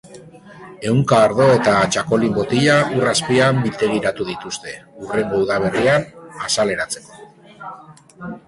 Ehunka 0.91 1.19
ardo 1.25 1.49
eta 1.57 1.73
txakokin 1.95 2.33
botila 2.37 2.77
ur 3.01 3.11
azpian 3.13 3.61
biltegiratu 3.67 4.27
dituzte, 4.33 4.75
hurrengo 5.03 5.45
udaberrian 5.45 6.11
azaleratzeko. 6.49 7.33